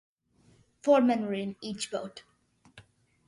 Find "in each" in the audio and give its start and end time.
1.35-1.91